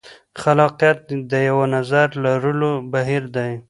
[0.41, 0.99] خلاقیت
[1.31, 3.51] د یوه نظر لرلو بهیر دی.